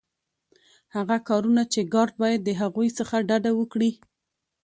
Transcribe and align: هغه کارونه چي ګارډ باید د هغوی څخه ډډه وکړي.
هغه 0.95 1.17
کارونه 1.29 1.63
چي 1.71 1.81
ګارډ 1.93 2.13
باید 2.21 2.39
د 2.43 2.49
هغوی 2.61 2.89
څخه 2.97 3.15
ډډه 3.29 3.51
وکړي. 3.59 3.91